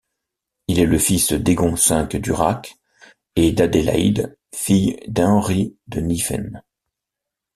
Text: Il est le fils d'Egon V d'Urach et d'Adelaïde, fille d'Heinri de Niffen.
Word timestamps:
Il 0.67 0.79
est 0.79 0.87
le 0.87 0.97
fils 0.97 1.31
d'Egon 1.31 1.75
V 1.75 2.17
d'Urach 2.19 2.75
et 3.35 3.51
d'Adelaïde, 3.51 4.35
fille 4.51 4.97
d'Heinri 5.07 5.77
de 5.89 6.01
Niffen. 6.01 6.63